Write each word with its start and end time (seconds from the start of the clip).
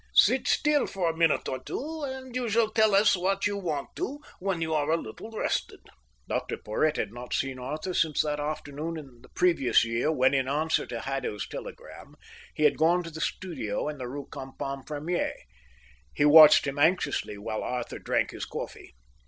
"Sit 0.15 0.47
still 0.47 0.87
for 0.87 1.11
a 1.11 1.15
minute 1.15 1.47
or 1.47 1.61
two, 1.63 2.01
and 2.01 2.35
you 2.35 2.49
shall 2.49 2.71
tell 2.71 2.95
us 2.95 3.15
what 3.15 3.45
you 3.45 3.55
want 3.55 3.95
to 3.97 4.19
when 4.39 4.59
you 4.59 4.73
are 4.73 4.89
a 4.89 4.97
little 4.97 5.29
rested." 5.29 5.79
Dr 6.27 6.57
Porhoët 6.57 6.95
had 6.97 7.13
not 7.13 7.35
seen 7.35 7.59
Arthur 7.59 7.93
since 7.93 8.23
that 8.23 8.39
afternoon 8.39 8.97
in 8.97 9.21
the 9.21 9.29
previous 9.29 9.85
year 9.85 10.11
when, 10.11 10.33
in 10.33 10.47
answer 10.47 10.87
to 10.87 11.01
Haddo's 11.01 11.47
telegram, 11.47 12.15
he 12.55 12.63
had 12.63 12.79
gone 12.79 13.03
to 13.03 13.11
the 13.11 13.21
studio 13.21 13.87
in 13.89 13.99
the 13.99 14.07
Rue 14.07 14.25
Campagne 14.31 14.81
Première. 14.83 15.35
He 16.15 16.25
watched 16.25 16.65
him 16.65 16.79
anxiously 16.79 17.37
while 17.37 17.61
Arthur 17.61 17.99
drank 17.99 18.31
his 18.31 18.45
coffee. 18.45 18.95